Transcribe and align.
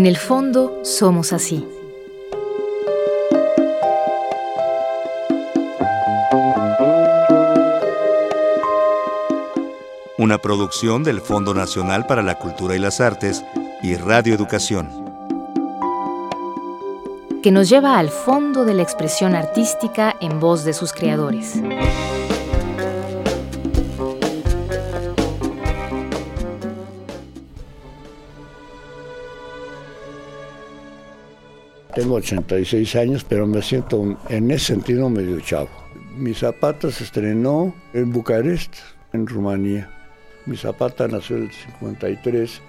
En 0.00 0.06
el 0.06 0.16
fondo 0.16 0.80
somos 0.82 1.34
así. 1.34 1.62
Una 10.16 10.38
producción 10.38 11.04
del 11.04 11.20
Fondo 11.20 11.52
Nacional 11.52 12.06
para 12.06 12.22
la 12.22 12.36
Cultura 12.36 12.74
y 12.74 12.78
las 12.78 13.02
Artes 13.02 13.44
y 13.82 13.94
Radio 13.96 14.34
Educación. 14.34 14.88
Que 17.42 17.50
nos 17.50 17.68
lleva 17.68 17.98
al 17.98 18.08
fondo 18.08 18.64
de 18.64 18.72
la 18.72 18.82
expresión 18.82 19.34
artística 19.34 20.16
en 20.22 20.40
voz 20.40 20.64
de 20.64 20.72
sus 20.72 20.94
creadores. 20.94 21.56
Tengo 32.00 32.14
86 32.14 32.96
años, 32.96 33.26
pero 33.28 33.46
me 33.46 33.60
siento 33.60 34.16
en 34.30 34.50
ese 34.50 34.72
sentido 34.72 35.10
medio 35.10 35.38
chavo. 35.40 35.68
Mi 36.16 36.32
Zapata 36.32 36.90
se 36.90 37.04
estrenó 37.04 37.74
en 37.92 38.10
Bucarest, 38.10 38.74
en 39.12 39.26
Rumanía. 39.26 39.90
Mi 40.46 40.56
Zapata 40.56 41.06
nació 41.08 41.36
en 41.36 41.42
el 41.42 41.52
53, 41.52 42.62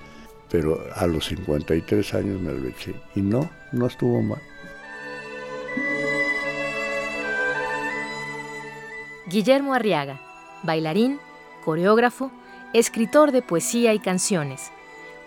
pero 0.50 0.84
a 0.94 1.08
los 1.08 1.28
53 1.28 2.14
años 2.14 2.42
me 2.42 2.52
lo 2.52 2.68
eché. 2.68 2.94
Y 3.16 3.22
no, 3.22 3.50
no 3.72 3.88
estuvo 3.88 4.22
mal. 4.22 4.42
Guillermo 9.30 9.74
Arriaga, 9.74 10.20
bailarín, 10.64 11.20
coreógrafo, 11.64 12.34
escritor 12.74 13.32
de 13.32 13.42
poesía 13.42 13.94
y 13.94 14.00
canciones. 14.00 14.74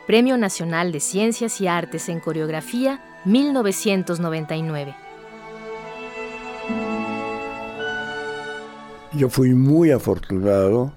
Premio 0.07 0.37
Nacional 0.37 0.93
de 0.93 1.01
Ciencias 1.01 1.59
y 1.63 1.69
Artes 1.69 2.11
en 2.11 2.21
Coreografía 2.21 3.01
1999. 3.25 4.95
Yo 9.15 9.31
fui 9.31 9.55
muy 9.55 9.91
afortunado 9.91 10.93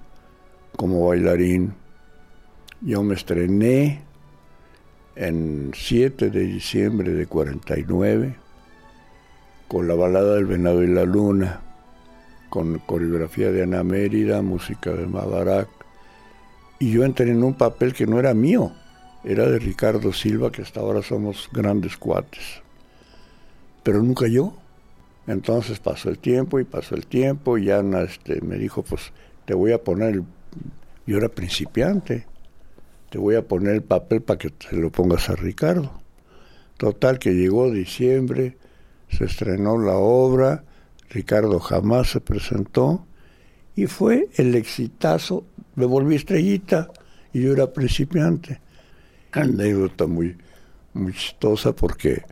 como 0.75 1.07
bailarín. 1.07 1.73
Yo 2.81 3.01
me 3.03 3.15
estrené 3.15 4.01
en 5.15 5.71
7 5.73 6.29
de 6.29 6.39
diciembre 6.41 7.11
de 7.11 7.25
49 7.27 8.35
con 9.67 9.87
la 9.87 9.95
balada 9.95 10.35
del 10.35 10.45
venado 10.45 10.83
y 10.83 10.87
la 10.87 11.03
luna, 11.03 11.61
con 12.49 12.79
coreografía 12.79 13.51
de 13.51 13.63
Ana 13.63 13.83
Mérida, 13.83 14.41
música 14.41 14.91
de 14.91 15.05
Mabarak, 15.05 15.67
y 16.79 16.91
yo 16.91 17.03
entré 17.03 17.31
en 17.31 17.43
un 17.43 17.53
papel 17.53 17.93
que 17.93 18.07
no 18.07 18.19
era 18.19 18.33
mío 18.33 18.71
era 19.27 19.45
de 19.45 19.59
Ricardo 19.59 20.13
Silva, 20.13 20.53
que 20.53 20.61
hasta 20.61 20.79
ahora 20.79 21.03
somos 21.03 21.49
grandes 21.51 21.97
cuates. 21.97 22.61
Pero 23.83 24.01
nunca 24.01 24.25
yo. 24.27 24.55
Entonces 25.27 25.79
pasó 25.79 26.09
el 26.09 26.17
tiempo 26.17 26.61
y 26.61 26.63
pasó 26.63 26.95
el 26.95 27.05
tiempo 27.05 27.57
y 27.57 27.65
ya 27.65 27.81
este, 28.07 28.39
me 28.39 28.55
dijo, 28.55 28.83
pues 28.83 29.11
te 29.43 29.53
voy 29.53 29.73
a 29.73 29.83
poner, 29.83 30.21
yo 31.05 31.17
era 31.17 31.27
principiante, 31.27 32.25
te 33.09 33.17
voy 33.17 33.35
a 33.35 33.45
poner 33.45 33.73
el 33.73 33.81
papel 33.81 34.21
para 34.21 34.37
que 34.37 34.53
se 34.59 34.77
lo 34.77 34.89
pongas 34.93 35.29
a 35.29 35.35
Ricardo. 35.35 35.91
Total 36.77 37.19
que 37.19 37.33
llegó 37.33 37.69
diciembre, 37.69 38.55
se 39.09 39.25
estrenó 39.25 39.77
la 39.77 39.97
obra, 39.97 40.63
Ricardo 41.09 41.59
jamás 41.59 42.11
se 42.11 42.21
presentó 42.21 43.05
y 43.75 43.87
fue 43.87 44.29
el 44.35 44.55
exitazo, 44.55 45.45
me 45.75 45.85
volví 45.85 46.15
estrellita 46.15 46.89
y 47.33 47.41
yo 47.41 47.51
era 47.51 47.73
principiante 47.73 48.61
anécdota 49.41 50.07
muy, 50.07 50.37
muy 50.93 51.13
chistosa 51.13 51.73
porque 51.73 52.23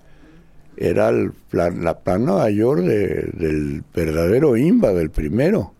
era 0.77 1.09
el 1.09 1.33
la 1.51 1.99
plana 1.99 2.33
mayor 2.33 2.81
del 2.81 3.83
verdadero 3.93 4.57
IMBA, 4.57 4.93
del 4.93 5.09
primero. 5.09 5.73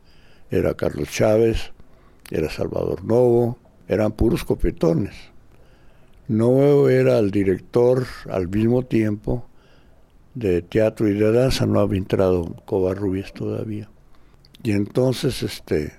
Era 0.50 0.74
Carlos 0.76 1.10
Chávez, 1.10 1.74
era 2.32 2.50
Salvador 2.50 3.04
Novo, 3.04 3.58
eran 3.88 4.12
puros 4.12 4.44
copetones. 4.44 5.16
Novo 6.28 6.90
era 6.90 7.20
el 7.20 7.32
director 7.32 8.06
al 8.30 8.48
mismo 8.48 8.84
tiempo 8.84 9.46
de 10.34 10.62
teatro 10.62 11.08
y 11.08 11.14
de 11.14 11.32
danza, 11.32 11.66
no 11.66 11.80
había 11.80 12.00
entrado 12.00 12.56
Covarrubias 12.66 13.32
todavía. 13.34 13.90
Y 14.64 14.72
entonces, 14.72 15.44
este, 15.44 15.94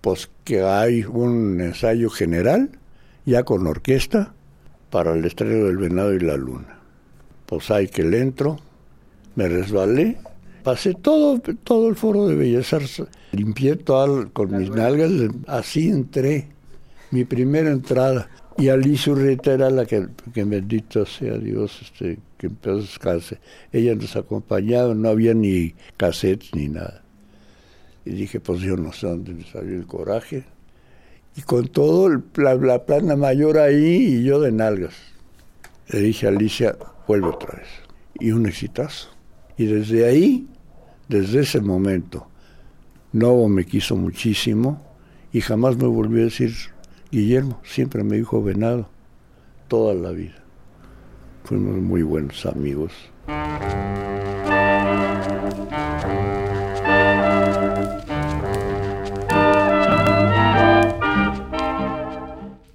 pues 0.00 0.30
que 0.44 0.62
hay 0.62 1.04
un 1.04 1.60
ensayo 1.60 2.10
general, 2.10 2.70
ya 3.24 3.42
con 3.44 3.66
orquesta, 3.66 4.34
para 4.96 5.12
el 5.12 5.26
estreno 5.26 5.66
del 5.66 5.76
venado 5.76 6.14
y 6.14 6.20
la 6.20 6.38
luna. 6.38 6.78
Pues 7.44 7.70
hay 7.70 7.86
que 7.86 8.02
le 8.02 8.18
entro, 8.18 8.56
me 9.34 9.46
resbalé, 9.46 10.16
pasé 10.64 10.94
todo, 10.94 11.38
todo 11.64 11.90
el 11.90 11.96
foro 11.96 12.28
de 12.28 12.56
Artes, 12.56 13.02
limpié 13.32 13.76
todo 13.76 14.32
con 14.32 14.56
mis 14.56 14.70
nalgas, 14.70 15.12
así 15.48 15.90
entré, 15.90 16.48
mi 17.10 17.24
primera 17.24 17.70
entrada. 17.70 18.30
Y 18.56 18.70
Alicia 18.70 19.12
Urreta 19.12 19.52
era 19.52 19.68
la 19.68 19.84
que, 19.84 20.06
que 20.32 20.44
bendito 20.44 21.04
sea 21.04 21.36
Dios, 21.36 21.78
este, 21.82 22.18
que 22.38 22.46
empezó 22.46 22.78
a 22.78 22.80
descansar. 22.80 23.38
Ella 23.74 23.94
nos 23.94 24.16
acompañaba, 24.16 24.94
no 24.94 25.10
había 25.10 25.34
ni 25.34 25.74
cassettes 25.98 26.54
ni 26.54 26.68
nada. 26.68 27.02
Y 28.06 28.12
dije, 28.12 28.40
pues 28.40 28.60
yo 28.60 28.78
no 28.78 28.94
sé 28.94 29.08
dónde 29.08 29.34
me 29.34 29.44
salió 29.44 29.76
el 29.76 29.86
coraje 29.86 30.55
y 31.36 31.42
con 31.42 31.68
todo 31.68 32.08
la, 32.36 32.84
plana 32.86 33.14
mayor 33.14 33.58
ahí 33.58 34.18
y 34.18 34.24
yo 34.24 34.40
de 34.40 34.52
nalgas. 34.52 34.94
Le 35.88 36.00
dije 36.00 36.26
a 36.26 36.30
Alicia, 36.30 36.76
vuelve 37.06 37.28
otra 37.28 37.58
vez. 37.58 37.68
Y 38.18 38.32
un 38.32 38.46
exitazo. 38.46 39.10
Y 39.58 39.66
desde 39.66 40.06
ahí, 40.06 40.48
desde 41.08 41.40
ese 41.40 41.60
momento, 41.60 42.26
Novo 43.12 43.48
me 43.48 43.64
quiso 43.64 43.96
muchísimo 43.96 44.82
y 45.32 45.40
jamás 45.40 45.76
me 45.76 45.86
volvió 45.86 46.22
a 46.22 46.24
decir 46.24 46.52
Guillermo, 47.10 47.60
siempre 47.64 48.02
me 48.02 48.16
dijo 48.16 48.42
Venado, 48.42 48.88
toda 49.68 49.94
la 49.94 50.10
vida. 50.10 50.42
Fuimos 51.44 51.76
muy 51.76 52.02
buenos 52.02 52.44
amigos. 52.46 52.92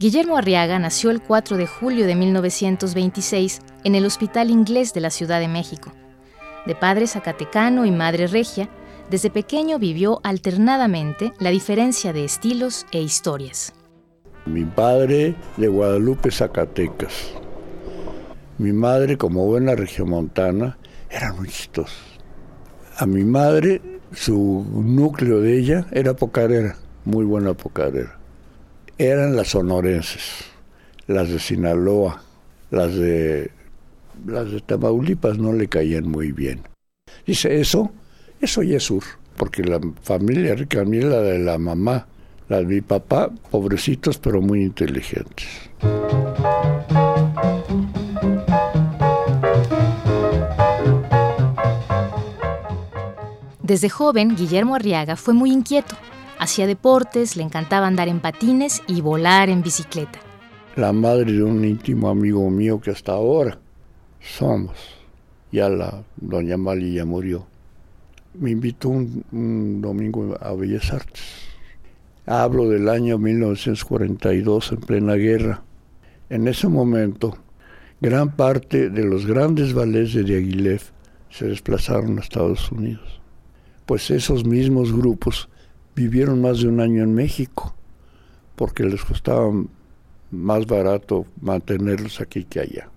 Guillermo 0.02 0.36
Arriaga 0.36 0.80
nació 0.80 1.12
el 1.12 1.22
4 1.22 1.58
de 1.58 1.68
julio 1.68 2.08
de 2.08 2.16
1926 2.16 3.62
en 3.84 3.94
el 3.94 4.08
Hospital 4.08 4.50
Inglés 4.50 4.96
de 4.96 5.00
la 5.00 5.12
Ciudad 5.12 5.40
de 5.40 5.48
México. 5.48 5.94
De 6.66 6.74
padre 6.74 7.06
zacatecano 7.06 7.86
y 7.86 7.92
madre 7.92 8.26
regia, 8.26 8.68
desde 9.12 9.30
pequeño 9.30 9.78
vivió 9.78 10.20
alternadamente 10.24 11.34
la 11.40 11.52
diferencia 11.52 12.14
de 12.14 12.26
estilos 12.26 12.88
e 12.92 13.00
historias. 13.00 13.76
Mi 14.48 14.66
padre 14.66 15.36
de 15.58 15.68
Guadalupe, 15.68 16.32
Zacatecas. 16.32 17.36
Mi 18.58 18.74
madre, 18.74 19.20
como 19.20 19.46
buena 19.46 19.76
regiomontana, 19.76 20.80
era 21.12 21.32
muy 21.32 21.48
chistosa. 21.48 21.94
A 22.98 23.06
mi 23.06 23.24
madre, 23.24 23.84
su 24.12 24.66
núcleo 24.74 25.42
de 25.42 25.60
ella 25.60 25.86
era 25.92 26.16
pocarera, 26.16 26.76
muy 27.06 27.24
buena 27.24 27.54
pocarera 27.54 28.21
eran 28.97 29.35
las 29.35 29.50
sonorenses, 29.50 30.46
las 31.07 31.29
de 31.29 31.40
Sinaloa, 31.40 32.22
las 32.69 32.96
de 32.96 33.52
las 34.26 34.52
de 34.52 34.59
Tamaulipas 34.61 35.38
no 35.38 35.53
le 35.53 35.67
caían 35.67 36.08
muy 36.08 36.32
bien. 36.32 36.61
Dice 37.26 37.59
eso, 37.59 37.91
eso 38.40 38.64
ya 38.64 38.78
es 38.78 38.84
sur, 38.84 39.03
porque 39.38 39.64
la 39.64 39.79
familia 40.03 40.55
rica, 40.55 40.82
a 40.82 40.85
mí 40.85 40.99
la 40.99 41.22
de 41.22 41.40
la 41.40 41.58
mamá, 41.58 42.08
la 42.49 42.59
de 42.59 42.66
mi 42.66 42.82
papá, 42.82 43.29
pobrecitos 43.49 44.17
pero 44.17 44.41
muy 44.41 44.61
inteligentes. 44.61 45.47
Desde 53.64 53.90
joven, 53.90 54.35
Guillermo 54.35 54.76
Arriaga 54.76 55.16
fue 55.16 55.34
muy 55.34 55.52
inquieto 55.52 55.96
Hacía 56.41 56.66
deportes, 56.66 57.38
le 57.38 57.43
encantaba 57.43 57.85
andar 57.85 58.08
en 58.08 58.20
patines 58.20 58.82
y 58.88 59.02
volar 59.02 59.49
en 59.49 59.61
bicicleta. 59.61 60.17
La 60.76 60.91
madre 60.91 61.34
de 61.34 61.43
un 61.43 61.64
íntimo 61.64 62.09
amigo 62.09 62.49
mío 62.49 62.82
que 62.82 62.90
hasta 62.90 63.11
ahora 63.11 63.59
somos, 64.20 64.76
ya 65.52 65.70
la 65.70 66.02
doña 66.16 66.58
Mali 66.58 66.96
ya 66.96 67.05
murió, 67.05 67.46
me 68.34 68.49
invitó 68.49 68.90
un, 68.90 69.82
domingo 69.84 70.35
a 70.41 70.52
Bellas 70.53 70.91
Artes. 70.91 71.22
Hablo 72.26 72.67
del 72.70 72.90
año 72.90 73.20
1942, 73.20 74.72
en 74.72 74.79
plena 74.79 75.14
guerra. 75.14 75.61
En 76.32 76.47
ese 76.47 76.67
momento, 76.67 77.37
gran 77.99 78.35
parte 78.35 78.90
de 78.90 79.03
los 79.03 79.28
grandes 79.28 79.76
ballets 79.76 80.16
de 80.16 80.23
Diaghilev 80.23 80.82
se 81.29 81.46
desplazaron 81.46 82.17
a 82.17 82.22
Estados 82.22 82.72
Unidos. 82.72 83.22
Pues 83.85 84.09
esos 84.09 84.44
mismos 84.44 84.91
grupos 84.91 85.47
vivieron 85.96 86.41
más 86.41 86.61
de 86.61 86.67
un 86.67 86.79
año 86.79 87.03
en 87.03 87.14
México, 87.14 87.76
porque 88.55 88.84
les 88.84 89.03
costaba 89.03 89.52
más 90.32 90.66
barato 90.66 91.26
mantenerlos 91.41 92.22
aquí 92.22 92.43
que 92.46 92.61
allá. 92.61 92.90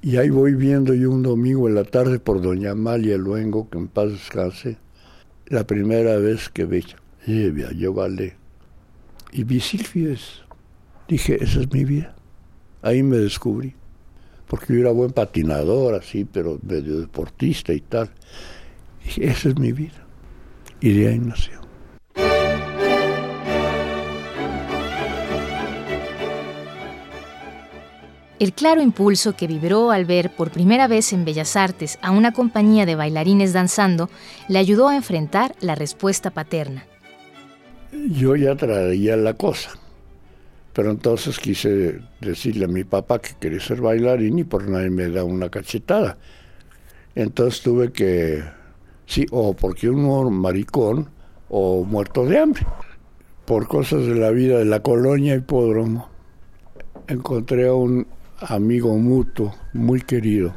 Y 0.00 0.16
ahí 0.16 0.30
voy 0.30 0.54
viendo 0.54 0.94
yo 0.94 1.10
un 1.10 1.22
domingo 1.22 1.68
en 1.68 1.74
la 1.74 1.84
tarde 1.84 2.20
por 2.20 2.40
Doña 2.40 2.70
Amalia 2.72 3.16
Luengo, 3.16 3.68
que 3.68 3.78
en 3.78 3.88
paz 3.88 4.10
descanse, 4.12 4.76
la 5.46 5.66
primera 5.66 6.16
vez 6.18 6.48
que 6.48 6.64
ve, 6.66 6.84
yo 7.76 7.92
vale. 7.92 8.36
Y 9.32 9.44
vi 9.44 9.60
Silfies. 9.60 10.42
Dije, 11.08 11.42
esa 11.42 11.60
es 11.60 11.72
mi 11.72 11.84
vida. 11.84 12.14
Ahí 12.82 13.02
me 13.02 13.16
descubrí. 13.16 13.74
Porque 14.46 14.74
yo 14.74 14.80
era 14.80 14.92
buen 14.92 15.10
patinador, 15.10 15.94
así, 15.94 16.24
pero 16.24 16.58
medio 16.62 17.00
deportista 17.00 17.72
y 17.72 17.80
tal. 17.80 18.10
Dije, 19.04 19.26
esa 19.26 19.48
es 19.48 19.58
mi 19.58 19.72
vida. 19.72 20.06
Y 20.80 20.92
de 20.92 21.08
ahí 21.08 21.18
nació. 21.18 21.57
El 28.38 28.52
claro 28.52 28.80
impulso 28.80 29.34
que 29.34 29.48
vibró 29.48 29.90
al 29.90 30.04
ver 30.04 30.30
por 30.30 30.52
primera 30.52 30.86
vez 30.86 31.12
en 31.12 31.24
Bellas 31.24 31.56
Artes 31.56 31.98
a 32.02 32.12
una 32.12 32.32
compañía 32.32 32.86
de 32.86 32.94
bailarines 32.94 33.52
danzando 33.52 34.08
le 34.46 34.60
ayudó 34.60 34.86
a 34.86 34.94
enfrentar 34.94 35.56
la 35.60 35.74
respuesta 35.74 36.30
paterna. 36.30 36.86
Yo 37.92 38.36
ya 38.36 38.54
traía 38.54 39.16
la 39.16 39.34
cosa, 39.34 39.70
pero 40.72 40.92
entonces 40.92 41.40
quise 41.40 42.00
decirle 42.20 42.66
a 42.66 42.68
mi 42.68 42.84
papá 42.84 43.18
que 43.18 43.30
quería 43.40 43.58
ser 43.58 43.80
bailarín 43.80 44.38
y 44.38 44.44
por 44.44 44.68
nadie 44.68 44.90
me 44.90 45.08
da 45.08 45.24
una 45.24 45.48
cachetada. 45.50 46.16
Entonces 47.16 47.60
tuve 47.60 47.90
que, 47.90 48.44
sí, 49.06 49.26
o 49.32 49.54
porque 49.54 49.90
uno 49.90 50.30
maricón 50.30 51.08
o 51.48 51.82
muerto 51.82 52.24
de 52.24 52.38
hambre. 52.38 52.64
Por 53.46 53.66
cosas 53.66 54.06
de 54.06 54.14
la 54.14 54.30
vida 54.30 54.58
de 54.58 54.64
la 54.64 54.80
colonia 54.80 55.34
hipódromo, 55.34 56.08
encontré 57.08 57.66
a 57.66 57.74
un 57.74 58.06
amigo 58.40 58.96
mutuo, 58.96 59.54
muy 59.72 60.00
querido, 60.00 60.54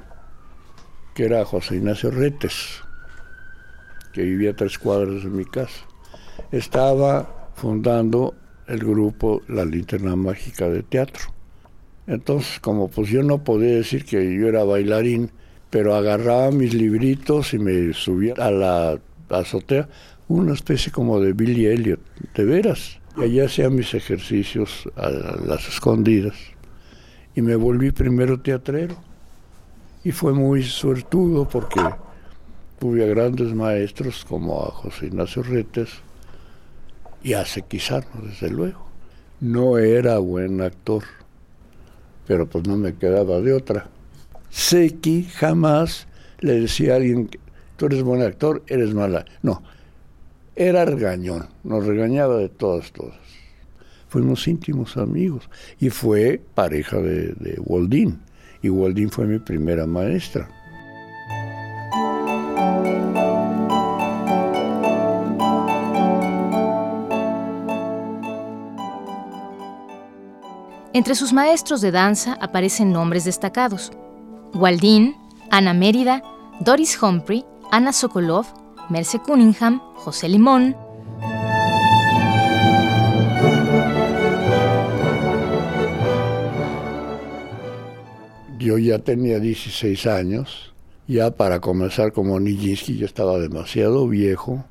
que 1.15 1.25
era 1.25 1.43
José 1.45 1.77
Ignacio 1.77 2.11
Retes, 2.11 2.81
que 4.13 4.21
vivía 4.21 4.55
tres 4.55 4.77
cuadras 4.77 5.23
de 5.23 5.29
mi 5.29 5.45
casa. 5.45 5.85
Estaba 6.51 7.49
fundando 7.55 8.35
el 8.67 8.79
grupo 8.79 9.41
La 9.47 9.65
Linterna 9.65 10.15
Mágica 10.15 10.69
de 10.69 10.83
Teatro. 10.83 11.33
Entonces, 12.07 12.59
como 12.59 12.89
pues 12.89 13.09
yo 13.09 13.23
no 13.23 13.43
podía 13.43 13.75
decir 13.75 14.05
que 14.05 14.33
yo 14.33 14.47
era 14.47 14.63
bailarín, 14.63 15.31
pero 15.69 15.95
agarraba 15.95 16.51
mis 16.51 16.73
libritos 16.73 17.53
y 17.53 17.59
me 17.59 17.93
subía 17.93 18.33
a 18.37 18.51
la 18.51 18.99
azotea, 19.29 19.87
una 20.27 20.53
especie 20.53 20.91
como 20.91 21.19
de 21.19 21.33
Billy 21.33 21.67
Elliot, 21.67 21.99
de 22.35 22.43
veras. 22.43 22.99
Y 23.17 23.23
allá 23.23 23.45
hacía 23.45 23.69
mis 23.69 23.93
ejercicios 23.93 24.89
a 24.95 25.09
las 25.09 25.67
escondidas 25.67 26.35
y 27.35 27.41
me 27.41 27.55
volví 27.55 27.91
primero 27.91 28.39
teatrero. 28.39 28.95
Y 30.03 30.11
fue 30.11 30.33
muy 30.33 30.63
suertudo 30.63 31.47
porque 31.47 31.81
tuve 32.79 33.03
a 33.03 33.07
grandes 33.07 33.53
maestros 33.53 34.25
como 34.25 34.63
a 34.63 34.71
José 34.71 35.07
Ignacio 35.07 35.43
Retes 35.43 35.89
y 37.23 37.33
a 37.33 37.45
Sequizarno, 37.45 38.27
desde 38.27 38.49
luego. 38.49 38.87
No 39.39 39.77
era 39.77 40.17
buen 40.17 40.61
actor, 40.61 41.03
pero 42.27 42.47
pues 42.47 42.67
no 42.67 42.77
me 42.77 42.95
quedaba 42.95 43.39
de 43.41 43.53
otra. 43.53 43.87
Sequi 44.49 45.23
jamás 45.23 46.07
le 46.39 46.61
decía 46.61 46.93
a 46.93 46.95
alguien, 46.97 47.29
tú 47.77 47.85
eres 47.85 48.03
buen 48.03 48.21
actor, 48.21 48.63
eres 48.67 48.93
mala. 48.93 49.25
No, 49.43 49.61
era 50.55 50.83
regañón, 50.85 51.47
nos 51.63 51.85
regañaba 51.85 52.37
de 52.37 52.49
todas, 52.49 52.91
todas 52.91 53.15
fuimos 54.11 54.45
íntimos 54.45 54.97
amigos 54.97 55.49
y 55.79 55.89
fue 55.89 56.41
pareja 56.53 56.97
de, 56.97 57.27
de 57.33 57.55
Waldín 57.61 58.19
y 58.61 58.69
Waldín 58.69 59.09
fue 59.09 59.25
mi 59.25 59.39
primera 59.39 59.87
maestra. 59.87 60.49
Entre 70.93 71.15
sus 71.15 71.31
maestros 71.31 71.79
de 71.79 71.91
danza 71.91 72.37
aparecen 72.41 72.91
nombres 72.91 73.23
destacados. 73.23 73.93
Waldín, 74.53 75.15
Ana 75.49 75.73
Mérida, 75.73 76.21
Doris 76.59 77.01
Humphrey, 77.01 77.45
Ana 77.71 77.93
Sokolov, 77.93 78.45
Merce 78.89 79.19
Cunningham, 79.19 79.79
José 79.95 80.27
Limón, 80.27 80.75
yo 88.61 88.77
ya 88.77 88.99
tenía 88.99 89.39
16 89.39 90.05
años, 90.07 90.73
ya 91.07 91.31
para 91.31 91.59
comenzar 91.59 92.13
como 92.13 92.39
Nijinsky 92.39 92.97
yo 92.97 93.05
estaba 93.05 93.39
demasiado 93.39 94.07
viejo, 94.07 94.63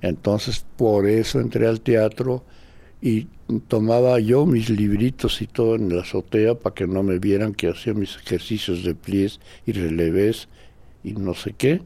entonces 0.00 0.64
por 0.76 1.06
eso 1.06 1.40
entré 1.40 1.66
al 1.66 1.80
teatro 1.80 2.42
y 3.02 3.28
tomaba 3.68 4.18
yo 4.20 4.46
mis 4.46 4.70
libritos 4.70 5.42
y 5.42 5.46
todo 5.46 5.74
en 5.74 5.94
la 5.94 6.02
azotea 6.02 6.54
para 6.54 6.74
que 6.74 6.86
no 6.86 7.02
me 7.02 7.18
vieran 7.18 7.54
que 7.54 7.68
hacía 7.68 7.94
mis 7.94 8.16
ejercicios 8.16 8.84
de 8.84 8.94
pliés 8.94 9.40
y 9.66 9.72
relevés 9.72 10.48
y 11.04 11.12
no 11.12 11.34
sé 11.34 11.54
qué. 11.56 11.82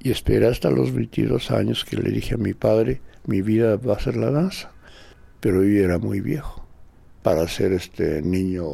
Y 0.00 0.10
esperé 0.10 0.48
hasta 0.48 0.70
los 0.70 0.92
22 0.92 1.50
años 1.52 1.84
que 1.84 1.96
le 1.96 2.10
dije 2.10 2.34
a 2.34 2.38
mi 2.38 2.54
padre, 2.54 3.00
mi 3.26 3.40
vida 3.40 3.76
va 3.76 3.94
a 3.94 4.00
ser 4.00 4.16
la 4.16 4.30
danza. 4.30 4.72
Pero 5.40 5.62
yo 5.62 5.84
era 5.84 5.98
muy 5.98 6.20
viejo 6.20 6.66
para 7.22 7.46
ser 7.46 7.72
este 7.72 8.22
niño 8.22 8.66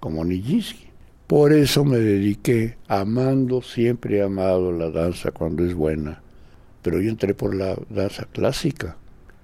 como 0.00 0.24
Nijinsky. 0.24 0.93
Por 1.26 1.54
eso 1.54 1.86
me 1.86 1.98
dediqué, 1.98 2.76
amando, 2.86 3.62
siempre 3.62 4.18
he 4.18 4.22
amado 4.22 4.72
la 4.72 4.90
danza 4.90 5.30
cuando 5.30 5.64
es 5.64 5.74
buena. 5.74 6.22
Pero 6.82 7.00
yo 7.00 7.08
entré 7.08 7.32
por 7.32 7.54
la 7.54 7.76
danza 7.88 8.26
clásica 8.30 8.98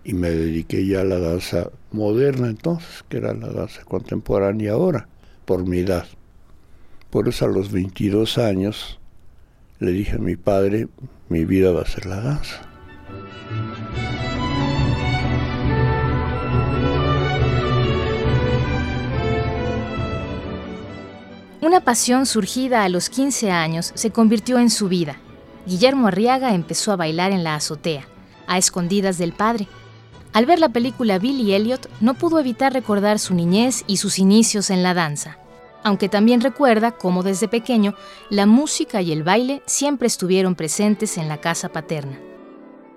y 0.05 0.12
me 0.12 0.31
dediqué 0.31 0.87
ya 0.87 1.00
a 1.00 1.05
la 1.05 1.19
danza 1.19 1.71
moderna 1.91 2.49
entonces, 2.49 3.03
que 3.09 3.17
era 3.17 3.32
la 3.32 3.49
danza 3.49 3.82
contemporánea 3.85 4.73
ahora, 4.73 5.09
por 5.47 5.67
mi 5.67 5.79
edad. 5.79 6.06
Por 7.09 7.29
eso 7.29 7.47
a 7.47 7.49
los 7.49 7.73
22 7.73 8.37
años 8.37 9.00
le 9.78 9.93
dije 9.93 10.16
a 10.16 10.19
mi 10.19 10.37
padre, 10.37 10.88
mi 11.31 11.47
vida 11.47 11.73
va 11.73 11.81
a 11.83 11.87
ser 11.87 12.05
la 12.05 12.21
danza. 12.21 12.70
Una 21.62 21.81
pasión 21.81 22.25
surgida 22.25 22.85
a 22.85 22.88
los 22.88 23.11
15 23.11 23.50
años 23.50 23.93
se 23.95 24.11
convirtió 24.11 24.59
en 24.59 24.71
su 24.71 24.88
vida. 24.88 25.19
Guillermo 25.67 26.09
Arriaga 26.09 26.55
empezó 26.55 26.90
a 26.90 26.97
bailar 26.97 27.33
en 27.33 27.45
la 27.45 27.55
azotea, 27.55 28.09
a 28.47 28.57
escondidas 28.57 29.19
del 29.19 29.35
padre. 29.35 29.69
Al 30.33 30.47
ver 30.47 30.59
la 30.59 30.71
película 30.71 31.19
Billy 31.19 31.52
Elliot, 31.52 31.90
no 32.00 32.14
pudo 32.14 32.38
evitar 32.38 32.73
recordar 32.73 33.19
su 33.19 33.35
niñez 33.35 33.85
y 33.87 33.99
sus 33.99 34.19
inicios 34.19 34.71
en 34.71 34.83
la 34.83 34.95
danza, 34.95 35.37
aunque 35.83 36.09
también 36.09 36.40
recuerda 36.40 36.93
cómo 36.93 37.23
desde 37.23 37.47
pequeño 37.47 37.95
la 38.31 38.47
música 38.47 39.02
y 39.02 39.12
el 39.12 39.23
baile 39.23 39.62
siempre 39.67 40.07
estuvieron 40.07 40.55
presentes 40.55 41.19
en 41.19 41.29
la 41.29 41.43
casa 41.43 41.69
paterna. 41.69 42.19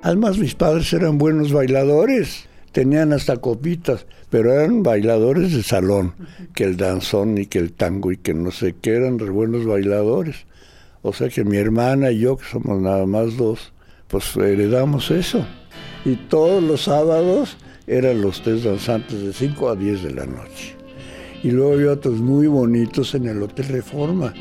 Además, 0.02 0.38
mis 0.38 0.56
padres 0.56 0.94
eran 0.94 1.18
buenos 1.18 1.52
bailadores 1.52 2.48
tenían 2.74 3.14
hasta 3.14 3.38
copitas, 3.38 4.06
pero 4.30 4.52
eran 4.52 4.84
bailadores 4.84 5.54
de 5.54 5.64
salón, 5.64 6.14
que 6.54 6.66
el 6.66 6.76
danzón 6.76 7.38
y 7.38 7.46
que 7.46 7.60
el 7.60 7.72
tango 7.72 8.12
y 8.12 8.18
que 8.18 8.34
no 8.34 8.52
sé 8.52 8.76
qué, 8.82 8.96
eran 8.96 9.20
re 9.20 9.30
buenos 9.30 9.66
bailadores. 9.66 10.46
O 11.04 11.14
sea 11.14 11.30
que 11.30 11.46
mi 11.46 11.58
hermana 11.58 12.12
y 12.12 12.20
yo, 12.20 12.36
que 12.36 12.46
somos 12.46 12.82
nada 12.82 13.06
más 13.06 13.38
dos, 13.38 13.72
pues 14.08 14.36
heredamos 14.36 15.12
eso. 15.12 15.46
Y 16.04 16.16
todos 16.16 16.62
los 16.62 16.84
sábados 16.84 17.58
eran 17.88 18.22
los 18.22 18.42
tres 18.42 18.64
danzantes 18.64 19.22
de 19.22 19.34
5 19.34 19.70
a 19.70 19.76
10 19.76 20.04
de 20.04 20.14
la 20.14 20.26
noche. 20.26 20.76
Y 21.44 21.52
luego 21.52 21.74
había 21.74 21.92
otros 21.92 22.20
muy 22.20 22.48
bonitos 22.48 23.14
en 23.16 23.28
el 23.28 23.42
Hotel 23.44 23.68
Reforma, 23.68 24.34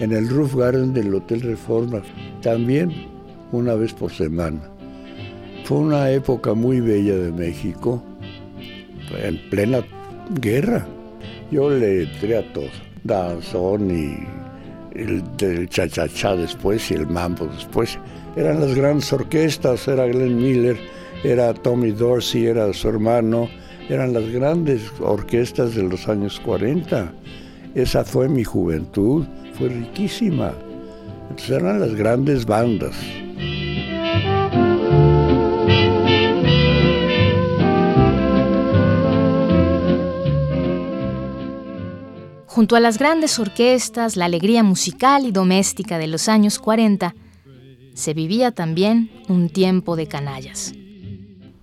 en 0.00 0.12
el 0.12 0.28
Roof 0.28 0.56
Garden 0.56 0.92
del 0.92 1.14
Hotel 1.14 1.40
Reforma, 1.40 2.02
también 2.42 2.92
una 3.50 3.74
vez 3.74 3.94
por 3.94 4.12
semana. 4.12 4.77
Fue 5.68 5.80
una 5.80 6.10
época 6.10 6.54
muy 6.54 6.80
bella 6.80 7.14
de 7.14 7.30
México, 7.30 8.02
en 9.22 9.36
plena 9.50 9.84
guerra. 10.40 10.86
Yo 11.50 11.68
le 11.68 12.04
entré 12.04 12.38
a 12.38 12.52
todo, 12.54 12.70
danzón 13.04 13.90
y 13.90 14.16
el, 14.98 15.22
el 15.40 15.68
cha-cha-cha 15.68 16.36
después 16.36 16.90
y 16.90 16.94
el 16.94 17.06
mambo 17.06 17.48
después. 17.48 17.98
Eran 18.34 18.62
las 18.62 18.74
grandes 18.74 19.12
orquestas, 19.12 19.86
era 19.86 20.06
Glenn 20.06 20.38
Miller, 20.38 20.78
era 21.22 21.52
Tommy 21.52 21.90
Dorsey, 21.90 22.46
era 22.46 22.72
su 22.72 22.88
hermano, 22.88 23.50
eran 23.90 24.14
las 24.14 24.26
grandes 24.30 24.90
orquestas 25.00 25.74
de 25.74 25.82
los 25.82 26.08
años 26.08 26.40
40. 26.46 27.12
Esa 27.74 28.06
fue 28.06 28.26
mi 28.26 28.42
juventud, 28.42 29.26
fue 29.52 29.68
riquísima. 29.68 30.54
Entonces 31.28 31.50
eran 31.50 31.78
las 31.78 31.94
grandes 31.94 32.46
bandas. 32.46 32.96
Junto 42.58 42.74
a 42.74 42.80
las 42.80 42.98
grandes 42.98 43.38
orquestas, 43.38 44.16
la 44.16 44.24
alegría 44.24 44.64
musical 44.64 45.24
y 45.26 45.30
doméstica 45.30 45.96
de 45.96 46.08
los 46.08 46.28
años 46.28 46.58
40, 46.58 47.14
se 47.94 48.14
vivía 48.14 48.50
también 48.50 49.12
un 49.28 49.48
tiempo 49.48 49.94
de 49.94 50.08
canallas. 50.08 50.72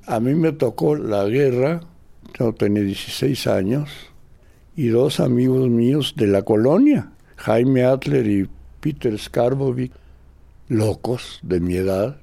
A 0.06 0.22
mí 0.22 0.34
me 0.36 0.54
tocó 0.54 0.96
la 0.96 1.26
guerra, 1.26 1.82
yo 2.40 2.54
tenía 2.54 2.82
16 2.82 3.46
años, 3.48 3.90
y 4.78 4.88
dos 4.88 5.20
amigos 5.20 5.68
míos 5.68 6.14
de 6.16 6.28
la 6.28 6.44
colonia, 6.44 7.12
Jaime 7.36 7.84
Adler 7.84 8.26
y 8.26 8.50
Peter 8.80 9.20
Skarbovic, 9.20 9.92
locos 10.70 11.42
de 11.44 11.60
mi 11.60 11.76
edad, 11.76 12.22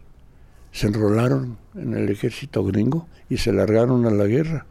se 0.70 0.86
enrolaron 0.86 1.58
en 1.74 1.92
el 1.92 2.08
ejército 2.08 2.64
gringo 2.64 3.06
y 3.28 3.36
se 3.36 3.52
largaron 3.52 4.06
a 4.06 4.10
la 4.10 4.24
guerra. 4.24 4.64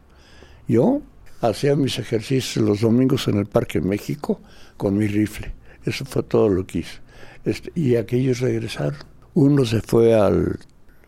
Yo 0.66 1.02
hacía 1.42 1.76
mis 1.76 1.98
ejercicios 1.98 2.64
los 2.64 2.80
domingos 2.80 3.28
en 3.28 3.38
el 3.38 3.46
Parque 3.46 3.80
México 3.80 4.40
con 4.76 4.96
mi 4.96 5.06
rifle. 5.06 5.52
Eso 5.84 6.04
fue 6.04 6.22
todo 6.22 6.48
lo 6.48 6.66
que 6.66 6.78
hice. 6.78 7.00
Este, 7.44 7.72
y 7.74 7.96
aquellos 7.96 8.40
regresaron. 8.40 8.98
Uno 9.34 9.64
se 9.64 9.80
fue 9.80 10.14
al, 10.14 10.58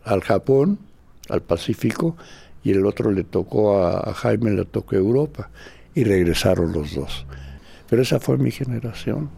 al 0.03 0.21
Japón, 0.21 0.77
al 1.29 1.41
Pacífico, 1.41 2.17
y 2.63 2.71
el 2.71 2.85
otro 2.85 3.11
le 3.11 3.23
tocó 3.23 3.77
a, 3.79 4.09
a 4.09 4.13
Jaime, 4.13 4.51
le 4.51 4.65
tocó 4.65 4.95
a 4.95 4.99
Europa. 4.99 5.49
Y 5.93 6.03
regresaron 6.03 6.73
los 6.73 6.93
dos. 6.93 7.25
Pero 7.89 8.01
esa 8.01 8.19
fue 8.19 8.37
mi 8.37 8.51
generación. 8.51 9.29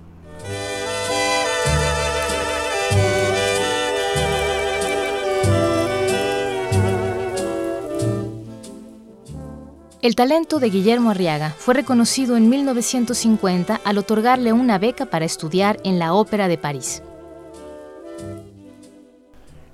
El 10.07 10.15
talento 10.15 10.59
de 10.59 10.69
Guillermo 10.69 11.11
Arriaga 11.11 11.49
fue 11.49 11.73
reconocido 11.73 12.37
en 12.37 12.47
1950 12.47 13.81
al 13.83 13.97
otorgarle 13.97 14.53
una 14.53 14.79
beca 14.79 15.07
para 15.07 15.25
estudiar 15.25 15.81
en 15.83 15.99
la 15.99 16.13
Ópera 16.13 16.47
de 16.47 16.57
París. 16.57 17.03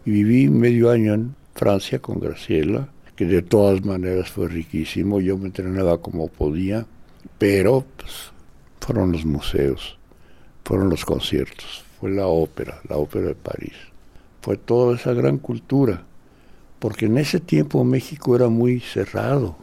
Viví 0.05 0.49
medio 0.49 0.89
año 0.89 1.13
en 1.13 1.35
Francia 1.53 1.99
con 1.99 2.19
Graciela, 2.19 2.89
que 3.15 3.25
de 3.25 3.43
todas 3.43 3.85
maneras 3.85 4.31
fue 4.31 4.47
riquísimo. 4.47 5.21
Yo 5.21 5.37
me 5.37 5.45
entrenaba 5.45 6.01
como 6.01 6.27
podía, 6.29 6.87
pero 7.37 7.85
pues, 7.97 8.31
fueron 8.79 9.11
los 9.11 9.25
museos, 9.25 9.99
fueron 10.65 10.89
los 10.89 11.05
conciertos, 11.05 11.85
fue 11.99 12.09
la 12.09 12.25
ópera, 12.25 12.81
la 12.89 12.97
ópera 12.97 13.27
de 13.27 13.35
París. 13.35 13.75
Fue 14.41 14.57
toda 14.57 14.95
esa 14.95 15.13
gran 15.13 15.37
cultura, 15.37 16.01
porque 16.79 17.05
en 17.05 17.19
ese 17.19 17.39
tiempo 17.39 17.83
México 17.83 18.35
era 18.35 18.49
muy 18.49 18.79
cerrado 18.79 19.62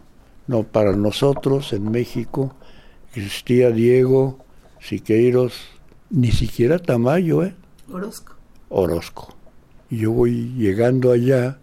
no, 0.51 0.65
para 0.65 0.97
nosotros 0.97 1.73
en 1.73 1.93
México 1.93 2.57
existía 3.15 3.71
Diego, 3.71 4.45
Siqueiros, 4.81 5.55
ni 6.11 6.33
siquiera 6.33 6.81
Tamayo, 6.81 7.45
¿eh? 7.45 7.55
Orozco. 7.89 8.35
Orozco. 8.69 9.37
Y 9.91 9.99
yo 9.99 10.11
voy 10.11 10.53
llegando 10.57 11.13
allá 11.13 11.61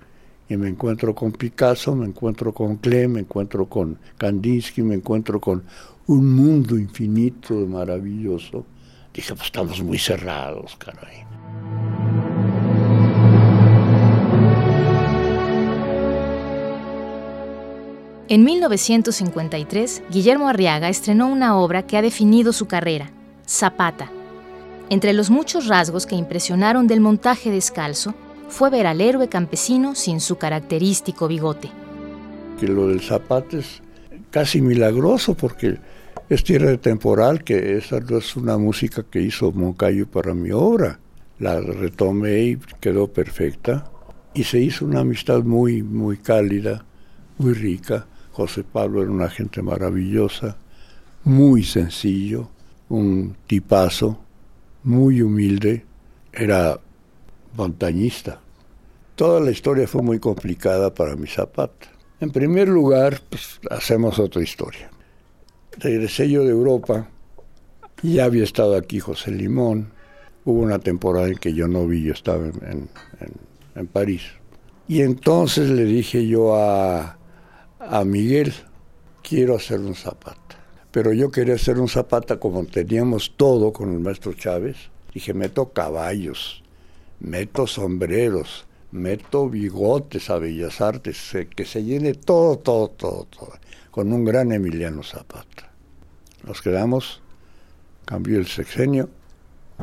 y 0.48 0.56
me 0.56 0.70
encuentro 0.70 1.14
con 1.14 1.34
Picasso, 1.34 1.98
me 1.98 2.06
encuentro 2.06 2.54
con 2.54 2.78
Klee, 2.78 3.10
me 3.10 3.20
encuentro 3.20 3.66
con 3.66 4.00
Kandinsky, 4.18 4.84
me 4.84 4.96
encuentro 4.96 5.42
con 5.42 5.66
un 6.06 6.34
mundo 6.34 6.78
infinito, 6.78 7.56
maravilloso. 7.56 8.66
Dije, 9.14 9.34
pues 9.34 9.48
estamos 9.48 9.84
muy 9.84 9.98
cerrados, 10.00 10.78
caray. 10.78 11.27
En 18.30 18.44
1953, 18.44 20.04
Guillermo 20.12 20.50
Arriaga 20.50 20.90
estrenó 20.90 21.32
una 21.32 21.56
obra 21.56 21.88
que 21.88 21.96
ha 21.96 22.02
definido 22.02 22.52
su 22.52 22.66
carrera, 22.66 23.10
Zapata. 23.48 24.12
Entre 24.90 25.14
los 25.14 25.30
muchos 25.30 25.68
rasgos 25.68 26.06
que 26.06 26.16
impresionaron 26.16 26.88
del 26.88 27.00
montaje 27.00 27.52
descalzo, 27.52 28.16
fue 28.50 28.70
ver 28.70 28.86
al 28.86 29.00
héroe 29.00 29.30
campesino 29.30 29.96
sin 29.96 30.20
su 30.20 30.38
característico 30.38 31.30
bigote. 31.30 31.70
Que 32.60 32.68
lo 32.68 32.90
del 32.90 33.00
Zapata 33.00 33.60
es 33.60 33.82
casi 34.30 34.60
milagroso 34.60 35.34
porque 35.34 35.78
es 36.28 36.44
tierra 36.44 36.72
de 36.72 36.78
temporal, 36.80 37.46
que 37.46 37.78
esa 37.78 38.02
no 38.02 38.18
es 38.18 38.36
una 38.36 38.58
música 38.58 39.06
que 39.10 39.22
hizo 39.22 39.54
Moncayo 39.54 40.06
para 40.06 40.34
mi 40.34 40.52
obra. 40.52 41.00
La 41.40 41.62
retomé 41.62 42.42
y 42.42 42.58
quedó 42.82 43.08
perfecta. 43.08 43.90
Y 44.34 44.44
se 44.44 44.60
hizo 44.60 44.84
una 44.84 45.00
amistad 45.00 45.44
muy, 45.44 45.82
muy 45.82 46.18
cálida, 46.18 46.84
muy 47.38 47.54
rica 47.54 48.06
José 48.38 48.64
Pablo 48.64 49.02
era 49.02 49.10
una 49.10 49.32
gente 49.32 49.64
maravillosa, 49.64 50.58
muy 51.24 51.64
sencillo, 51.64 52.52
un 52.88 53.36
tipazo, 53.48 54.20
muy 54.84 55.24
humilde, 55.24 55.84
era 56.32 56.80
montañista. 57.56 58.40
Toda 59.16 59.40
la 59.40 59.50
historia 59.50 59.88
fue 59.88 60.04
muy 60.04 60.20
complicada 60.20 60.94
para 60.94 61.16
mi 61.16 61.26
Zapata. 61.26 61.88
En 62.20 62.30
primer 62.30 62.68
lugar, 62.68 63.22
pues, 63.28 63.60
hacemos 63.72 64.20
otra 64.20 64.44
historia. 64.44 64.92
Regresé 65.80 66.30
yo 66.30 66.44
de 66.44 66.52
Europa, 66.52 67.10
ya 68.04 68.26
había 68.26 68.44
estado 68.44 68.76
aquí 68.76 69.00
José 69.00 69.32
Limón, 69.32 69.94
hubo 70.46 70.60
una 70.60 70.78
temporada 70.78 71.28
en 71.28 71.38
que 71.38 71.56
yo 71.56 71.68
no 71.68 71.88
vi, 71.88 72.04
yo 72.04 72.14
estaba 72.14 72.46
en, 72.46 72.88
en 73.74 73.88
París. 73.88 74.22
Y 74.88 75.02
entonces 75.02 75.72
le 75.72 75.86
dije 75.86 76.28
yo 76.28 76.56
a, 76.56 77.18
a 77.80 78.04
Miguel, 78.04 78.54
quiero 79.24 79.56
hacer 79.56 79.80
un 79.80 79.96
zapata. 79.96 80.58
Pero 80.92 81.14
yo 81.14 81.30
quería 81.32 81.56
hacer 81.56 81.80
un 81.80 81.90
zapata 81.90 82.40
como 82.40 82.66
teníamos 82.66 83.34
todo 83.36 83.72
con 83.74 83.94
el 83.94 84.00
maestro 84.00 84.34
Chávez. 84.34 84.78
Dije, 85.14 85.34
meto 85.34 85.70
caballos, 85.70 86.64
meto 87.20 87.68
sombreros, 87.68 88.66
meto 88.92 89.50
bigotes 89.50 90.30
a 90.30 90.38
Bellas 90.38 90.82
Artes, 90.82 91.36
que 91.56 91.66
se 91.66 91.84
llene 91.84 92.14
todo, 92.14 92.58
todo, 92.58 92.90
todo, 92.90 93.28
todo, 93.30 93.54
con 93.92 94.12
un 94.14 94.26
gran 94.26 94.52
Emiliano 94.52 95.04
Zapata. 95.04 95.72
Nos 96.46 96.62
quedamos, 96.62 97.22
cambió 98.06 98.40
el 98.40 98.48
sexenio, 98.48 99.10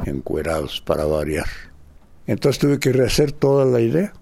encuerados 0.06 0.80
para 0.80 1.04
variar. 1.04 1.48
Entonces 2.26 2.58
tuve 2.58 2.78
que 2.78 2.92
rehacer 2.92 3.32
toda 3.32 3.66
la 3.66 3.80
idea. 3.80 4.12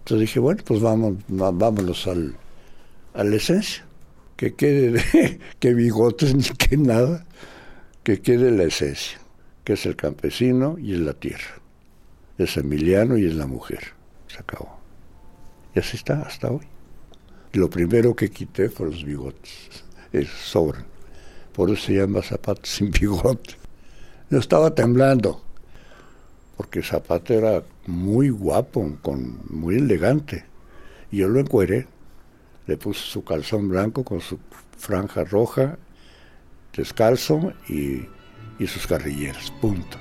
Entonces 0.00 0.20
dije, 0.20 0.38
bueno, 0.38 0.62
pues 0.64 0.80
vamos, 0.80 1.16
vámonos 1.28 2.06
al, 2.06 2.34
la 3.24 3.36
esencia, 3.36 3.84
que 4.36 4.54
quede 4.54 4.92
de, 4.92 5.40
que 5.58 5.74
bigotes 5.74 6.34
ni 6.34 6.44
que 6.44 6.76
nada, 6.76 7.26
que 8.02 8.20
quede 8.20 8.50
la 8.50 8.64
esencia, 8.64 9.18
que 9.64 9.74
es 9.74 9.86
el 9.86 9.96
campesino 9.96 10.78
y 10.78 10.94
es 10.94 11.00
la 11.00 11.14
tierra, 11.14 11.60
es 12.38 12.56
Emiliano 12.56 13.18
y 13.18 13.26
es 13.26 13.34
la 13.34 13.46
mujer. 13.46 13.80
Se 14.28 14.38
acabó. 14.38 14.78
Y 15.74 15.80
así 15.80 15.96
está 15.96 16.22
hasta 16.22 16.50
hoy. 16.50 16.66
Lo 17.52 17.68
primero 17.70 18.14
que 18.14 18.30
quité 18.30 18.68
fue 18.68 18.86
los 18.86 19.04
bigotes, 19.04 19.84
es, 20.12 20.28
sobran. 20.28 20.84
Por 21.52 21.70
eso 21.70 21.86
se 21.86 21.94
llama 21.94 22.22
zapatos 22.22 22.68
sin 22.70 22.90
bigote. 22.90 23.54
Yo 24.30 24.38
estaba 24.38 24.74
temblando, 24.74 25.42
porque 26.56 26.82
Zapata 26.82 27.34
era 27.34 27.62
muy 27.86 28.28
guapo, 28.28 28.98
con, 29.02 29.40
muy 29.48 29.76
elegante. 29.76 30.44
Y 31.10 31.18
yo 31.18 31.28
lo 31.28 31.40
encueré 31.40 31.86
le 32.68 32.76
puso 32.76 33.00
su 33.00 33.24
calzón 33.24 33.68
blanco 33.68 34.04
con 34.04 34.20
su 34.20 34.38
franja 34.76 35.24
roja, 35.24 35.78
descalzo 36.76 37.54
y, 37.66 38.06
y 38.58 38.66
sus 38.66 38.86
carrilleras, 38.86 39.50
punto. 39.52 39.96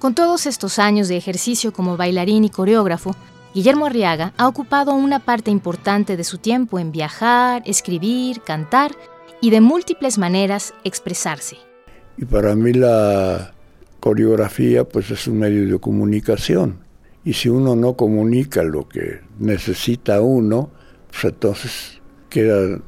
Con 0.00 0.16
todos 0.16 0.46
estos 0.46 0.80
años 0.80 1.06
de 1.06 1.16
ejercicio 1.16 1.72
como 1.72 1.96
bailarín 1.96 2.44
y 2.44 2.50
coreógrafo, 2.50 3.14
Guillermo 3.54 3.86
Arriaga 3.86 4.32
ha 4.36 4.48
ocupado 4.48 4.94
una 4.94 5.20
parte 5.20 5.52
importante 5.52 6.16
de 6.16 6.24
su 6.24 6.38
tiempo 6.38 6.80
en 6.80 6.90
viajar, 6.90 7.62
escribir, 7.66 8.40
cantar 8.40 8.96
y 9.42 9.50
de 9.50 9.60
múltiples 9.60 10.16
maneras 10.16 10.72
expresarse. 10.84 11.56
Y 12.16 12.24
para 12.24 12.54
mí 12.54 12.72
la 12.72 13.52
coreografía 14.00 14.84
pues 14.84 15.10
es 15.10 15.26
un 15.26 15.40
medio 15.40 15.66
de 15.70 15.78
comunicación. 15.78 16.78
Y 17.24 17.34
si 17.34 17.48
uno 17.48 17.76
no 17.76 17.94
comunica 17.96 18.62
lo 18.62 18.88
que 18.88 19.20
necesita 19.38 20.22
uno, 20.22 20.70
pues 21.10 21.24
entonces 21.24 22.00
quedan 22.30 22.82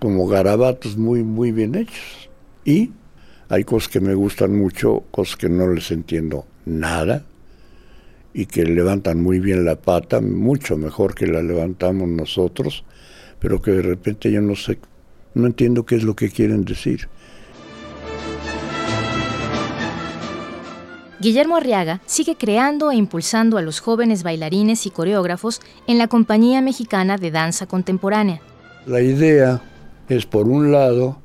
como 0.00 0.26
garabatos 0.26 0.96
muy, 0.96 1.22
muy 1.22 1.52
bien 1.52 1.76
hechos. 1.76 2.30
Y 2.64 2.90
hay 3.48 3.62
cosas 3.62 3.88
que 3.88 4.00
me 4.00 4.14
gustan 4.14 4.56
mucho, 4.56 5.04
cosas 5.12 5.36
que 5.36 5.48
no 5.48 5.68
les 5.68 5.92
entiendo 5.92 6.46
nada 6.64 7.24
y 8.34 8.46
que 8.46 8.64
levantan 8.64 9.22
muy 9.22 9.38
bien 9.38 9.64
la 9.64 9.76
pata, 9.76 10.20
mucho 10.20 10.76
mejor 10.76 11.14
que 11.14 11.28
la 11.28 11.42
levantamos 11.42 12.08
nosotros, 12.08 12.84
pero 13.38 13.62
que 13.62 13.70
de 13.70 13.82
repente 13.82 14.32
yo 14.32 14.40
no 14.40 14.56
sé 14.56 14.78
no 15.36 15.46
entiendo 15.46 15.84
qué 15.84 15.96
es 15.96 16.02
lo 16.02 16.16
que 16.16 16.30
quieren 16.30 16.64
decir. 16.64 17.08
Guillermo 21.20 21.56
Arriaga 21.56 22.00
sigue 22.06 22.36
creando 22.36 22.90
e 22.90 22.96
impulsando 22.96 23.58
a 23.58 23.62
los 23.62 23.80
jóvenes 23.80 24.22
bailarines 24.22 24.86
y 24.86 24.90
coreógrafos 24.90 25.60
en 25.86 25.98
la 25.98 26.08
Compañía 26.08 26.62
Mexicana 26.62 27.18
de 27.18 27.30
Danza 27.30 27.66
Contemporánea. 27.66 28.40
La 28.86 29.02
idea 29.02 29.60
es, 30.08 30.24
por 30.24 30.48
un 30.48 30.72
lado, 30.72 31.18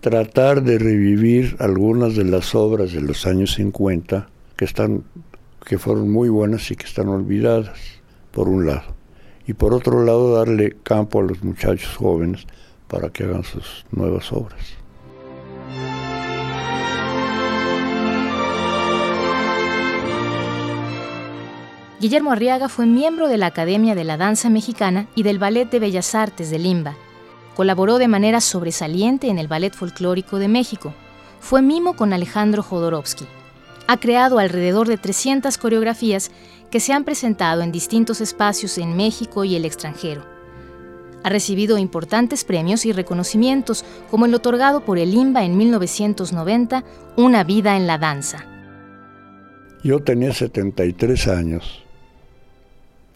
tratar 0.00 0.62
de 0.62 0.78
revivir 0.78 1.56
algunas 1.58 2.14
de 2.16 2.24
las 2.24 2.54
obras 2.54 2.92
de 2.92 3.02
los 3.02 3.26
años 3.26 3.54
50 3.54 4.28
que, 4.56 4.64
están, 4.64 5.04
que 5.66 5.78
fueron 5.78 6.10
muy 6.10 6.30
buenas 6.30 6.70
y 6.70 6.76
que 6.76 6.86
están 6.86 7.08
olvidadas, 7.08 7.78
por 8.30 8.48
un 8.48 8.66
lado. 8.66 8.96
Y 9.46 9.54
por 9.54 9.74
otro 9.74 10.04
lado, 10.04 10.36
darle 10.36 10.76
campo 10.82 11.20
a 11.20 11.22
los 11.22 11.42
muchachos 11.42 11.96
jóvenes 11.96 12.46
para 12.88 13.10
que 13.10 13.24
hagan 13.24 13.44
sus 13.44 13.84
nuevas 13.92 14.32
obras. 14.32 14.60
Guillermo 22.00 22.30
Arriaga 22.30 22.68
fue 22.68 22.86
miembro 22.86 23.26
de 23.26 23.38
la 23.38 23.46
Academia 23.46 23.96
de 23.96 24.04
la 24.04 24.16
Danza 24.16 24.50
Mexicana 24.50 25.08
y 25.16 25.24
del 25.24 25.40
Ballet 25.40 25.68
de 25.68 25.80
Bellas 25.80 26.14
Artes 26.14 26.48
de 26.48 26.60
Limba. 26.60 26.94
Colaboró 27.56 27.98
de 27.98 28.06
manera 28.06 28.40
sobresaliente 28.40 29.28
en 29.28 29.38
el 29.40 29.48
Ballet 29.48 29.74
Folclórico 29.74 30.38
de 30.38 30.46
México. 30.46 30.94
Fue 31.40 31.60
mimo 31.60 31.96
con 31.96 32.12
Alejandro 32.12 32.62
Jodorowsky. 32.62 33.26
Ha 33.88 33.96
creado 33.96 34.38
alrededor 34.38 34.86
de 34.86 34.96
300 34.96 35.58
coreografías 35.58 36.30
que 36.70 36.78
se 36.78 36.92
han 36.92 37.02
presentado 37.02 37.62
en 37.62 37.72
distintos 37.72 38.20
espacios 38.20 38.78
en 38.78 38.96
México 38.96 39.42
y 39.42 39.56
el 39.56 39.64
extranjero. 39.64 40.37
Ha 41.24 41.30
recibido 41.30 41.78
importantes 41.78 42.44
premios 42.44 42.86
y 42.86 42.92
reconocimientos, 42.92 43.84
como 44.10 44.26
el 44.26 44.34
otorgado 44.34 44.84
por 44.84 44.98
el 44.98 45.14
IMBA 45.14 45.44
en 45.44 45.56
1990, 45.56 46.84
Una 47.16 47.44
vida 47.44 47.76
en 47.76 47.86
la 47.86 47.98
danza. 47.98 48.46
Yo 49.82 50.00
tenía 50.00 50.32
73 50.32 51.28
años 51.28 51.84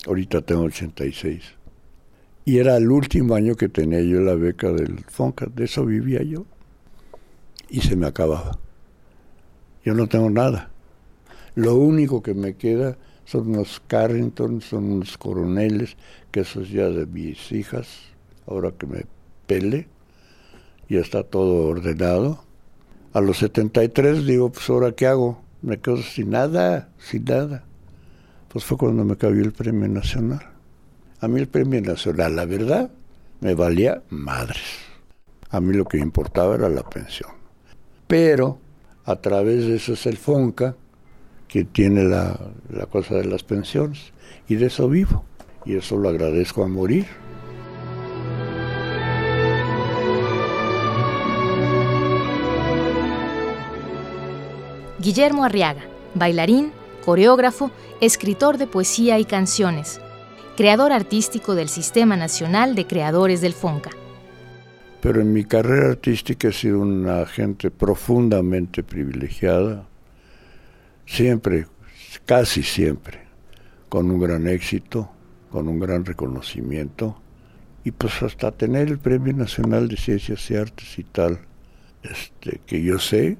Ahorita 0.06 0.40
tengo 0.40 0.62
86. 0.62 1.42
Y 2.44 2.58
era 2.58 2.76
el 2.76 2.90
último 2.90 3.34
año 3.34 3.54
que 3.54 3.68
tenía 3.68 4.00
yo 4.00 4.20
la 4.20 4.34
beca 4.34 4.72
del 4.72 4.98
FONCA, 5.04 5.46
de 5.54 5.64
eso 5.64 5.84
vivía 5.84 6.22
yo. 6.22 6.44
Y 7.68 7.80
se 7.82 7.94
me 7.94 8.06
acababa. 8.06 8.58
Yo 9.84 9.94
no 9.94 10.08
tengo 10.08 10.28
nada. 10.28 10.70
Lo 11.54 11.76
único 11.76 12.22
que 12.22 12.34
me 12.34 12.54
queda 12.56 12.96
son 13.24 13.48
unos 13.48 13.80
Carrington, 13.86 14.60
son 14.60 14.92
unos 14.92 15.16
coroneles, 15.18 15.96
que 16.30 16.40
esos 16.40 16.68
ya 16.70 16.88
de 16.88 17.06
mis 17.06 17.52
hijas, 17.52 17.88
ahora 18.46 18.72
que 18.72 18.86
me 18.86 19.04
pele, 19.46 19.88
ya 20.88 21.00
está 21.00 21.22
todo 21.22 21.68
ordenado. 21.68 22.44
A 23.12 23.20
los 23.20 23.38
73 23.38 24.26
digo, 24.26 24.50
pues 24.50 24.68
ahora 24.70 24.92
qué 24.92 25.06
hago, 25.06 25.42
me 25.60 25.78
quedo 25.78 25.98
sin 25.98 26.30
nada, 26.30 26.88
sin 26.98 27.24
nada 27.24 27.64
pues 28.52 28.66
fue 28.66 28.76
cuando 28.76 29.02
me 29.04 29.16
cayó 29.16 29.40
el 29.40 29.52
premio 29.52 29.88
nacional. 29.88 30.42
A 31.20 31.28
mí 31.28 31.40
el 31.40 31.48
premio 31.48 31.80
nacional, 31.80 32.36
la 32.36 32.44
verdad, 32.44 32.90
me 33.40 33.54
valía 33.54 34.02
madres. 34.10 34.62
A 35.48 35.60
mí 35.60 35.72
lo 35.72 35.86
que 35.86 35.96
me 35.96 36.02
importaba 36.02 36.56
era 36.56 36.68
la 36.68 36.82
pensión. 36.82 37.30
Pero 38.06 38.58
a 39.06 39.16
través 39.16 39.66
de 39.66 39.76
eso 39.76 39.94
es 39.94 40.04
el 40.04 40.18
FONCA, 40.18 40.76
que 41.52 41.64
tiene 41.64 42.04
la, 42.04 42.40
la 42.70 42.86
cosa 42.86 43.16
de 43.16 43.26
las 43.26 43.42
pensiones, 43.42 44.12
y 44.48 44.54
de 44.54 44.66
eso 44.66 44.88
vivo. 44.88 45.24
Y 45.66 45.76
eso 45.76 45.98
lo 45.98 46.08
agradezco 46.08 46.64
a 46.64 46.68
morir. 46.68 47.06
Guillermo 54.98 55.44
Arriaga, 55.44 55.82
bailarín, 56.14 56.72
coreógrafo, 57.04 57.70
escritor 58.00 58.56
de 58.56 58.66
poesía 58.66 59.18
y 59.18 59.24
canciones, 59.24 60.00
creador 60.56 60.92
artístico 60.92 61.54
del 61.54 61.68
Sistema 61.68 62.16
Nacional 62.16 62.74
de 62.74 62.86
Creadores 62.86 63.40
del 63.40 63.52
FONCA. 63.52 63.90
Pero 65.00 65.20
en 65.20 65.32
mi 65.32 65.44
carrera 65.44 65.90
artística 65.90 66.48
he 66.48 66.52
sido 66.52 66.80
una 66.80 67.26
gente 67.26 67.70
profundamente 67.70 68.82
privilegiada, 68.82 69.88
siempre, 71.12 71.66
casi 72.24 72.62
siempre, 72.62 73.20
con 73.90 74.10
un 74.10 74.18
gran 74.18 74.48
éxito, 74.48 75.10
con 75.50 75.68
un 75.68 75.78
gran 75.78 76.06
reconocimiento, 76.06 77.20
y 77.84 77.90
pues 77.90 78.22
hasta 78.22 78.50
tener 78.52 78.88
el 78.88 78.98
Premio 78.98 79.34
Nacional 79.34 79.88
de 79.88 79.98
Ciencias 79.98 80.50
y 80.50 80.56
Artes 80.56 80.98
y 80.98 81.04
tal, 81.04 81.40
este, 82.02 82.62
que 82.64 82.82
yo 82.82 82.98
sé 82.98 83.36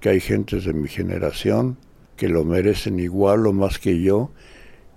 que 0.00 0.08
hay 0.08 0.20
gentes 0.20 0.64
de 0.64 0.72
mi 0.72 0.88
generación 0.88 1.76
que 2.16 2.28
lo 2.28 2.44
merecen 2.44 2.98
igual 2.98 3.46
o 3.46 3.52
más 3.52 3.78
que 3.78 4.00
yo. 4.00 4.30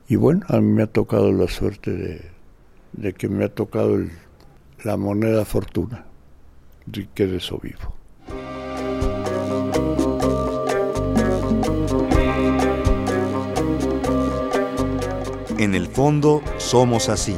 Y 0.08 0.16
bueno, 0.16 0.46
a 0.48 0.62
mí 0.62 0.72
me 0.72 0.84
ha 0.84 0.88
tocado 0.88 1.32
la 1.34 1.48
suerte 1.48 2.32
de, 2.94 3.14
que 3.14 3.28
me 3.28 3.44
ha 3.46 3.50
tocado 3.50 4.00
la 4.84 4.96
moneda 4.96 5.44
fortuna, 5.44 6.06
de 6.86 7.10
que 7.14 7.28
de 7.28 7.38
eso 7.38 7.60
vivo. 7.62 8.03
En 15.64 15.76
el 15.76 15.88
fondo 15.88 16.44
somos 16.58 17.08
así. 17.08 17.38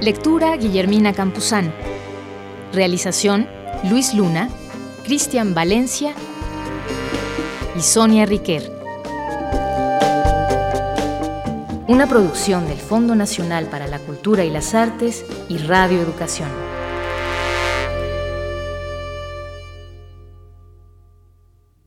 Lectura 0.00 0.56
Guillermina 0.56 1.12
Campuzán. 1.12 1.74
Realización 2.72 3.48
Luis 3.90 4.14
Luna, 4.14 4.50
Cristian 5.02 5.52
Valencia 5.52 6.14
y 7.76 7.80
Sonia 7.80 8.24
Riquer. 8.24 8.70
Una 11.88 12.06
producción 12.08 12.68
del 12.68 12.78
Fondo 12.78 13.16
Nacional 13.16 13.66
para 13.66 13.88
la 13.88 13.98
Cultura 13.98 14.44
y 14.44 14.50
las 14.50 14.76
Artes 14.76 15.24
y 15.48 15.58
Radio 15.58 16.00
Educación. 16.00 16.71